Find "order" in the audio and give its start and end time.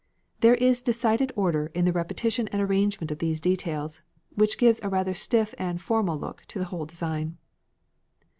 1.35-1.67